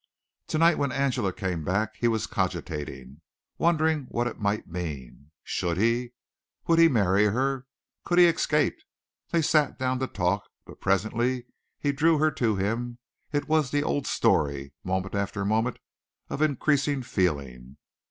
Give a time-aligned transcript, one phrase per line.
[0.47, 3.21] Tonight when Angela came back he was cogitating,
[3.59, 5.29] wondering what it might mean.
[5.43, 6.13] Should he?
[6.65, 7.67] Would he marry her?
[8.03, 8.79] Could he escape?
[9.29, 11.45] They sat down to talk, but presently
[11.77, 12.97] he drew her to him.
[13.31, 15.77] It was the old story moment after moment
[16.31, 17.77] of increasing feeling.